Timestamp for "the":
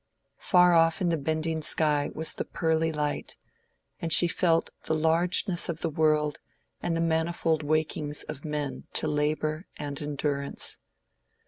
1.09-1.15, 2.33-2.43, 4.85-4.95, 5.81-5.91, 6.97-7.01